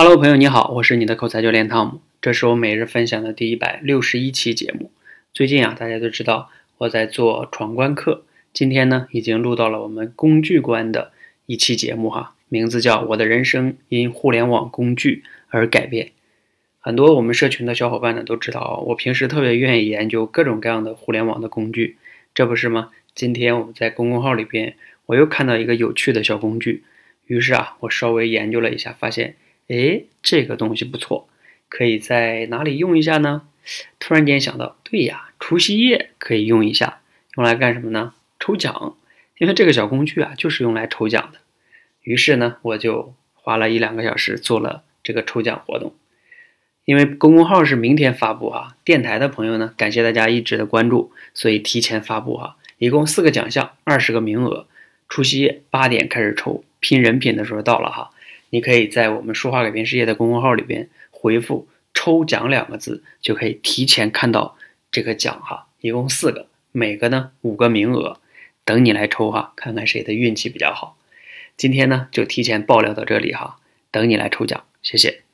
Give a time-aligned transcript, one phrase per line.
[0.00, 4.92] Hello，朋友你好，我是你的口才教练汤姆，这是我每日分享的第一百六十一期节目。
[5.34, 8.22] 最近啊，大家都知道我在做闯关课，
[8.52, 11.10] 今天呢已经录到了我们工具关的
[11.46, 16.06] 一期节目哈，名字叫《我的人生因互联网工具而改变》。
[16.78, 21.96] 很多我们社群的小伙伴呢都知道，我平时特别愿意研究各种各样的互联网的工具，
[22.32, 22.90] 这不是吗？
[23.16, 24.76] 今天我们在公众号里边，
[25.06, 26.84] 我又看到一个有趣的小工具，
[27.26, 29.34] 于是啊，我稍微研究了一下，发现。
[29.68, 31.28] 哎，这个东西不错，
[31.68, 33.42] 可以在哪里用一下呢？
[33.98, 37.00] 突然间想到，对呀，除夕夜可以用一下，
[37.36, 38.14] 用来干什么呢？
[38.40, 38.96] 抽奖，
[39.36, 41.40] 因为这个小工具啊，就是用来抽奖的。
[42.02, 45.94] 于是呢，我就花了一两个小时做了这个抽奖活动。
[46.86, 54.66] 因为公众号是明天发布哈，电台的朋友呢，感谢大家一直的关注，所以提前发布哈，一共四个奖项，二十个名额，
[55.10, 58.10] 除夕夜八点开始抽，拼人品的时候到了哈。
[58.50, 64.56] 你可以在我们说话改变世界的公众号里边回复“抽奖”两个字，就可以提前看到
[64.90, 68.20] 这个奖哈，一共四个，每个呢五个名额，
[68.64, 70.96] 等你来抽哈，看看谁的运气比较好。
[71.56, 73.58] 今天呢就提前爆料到这里哈，
[73.90, 75.27] 等你来抽奖，谢谢。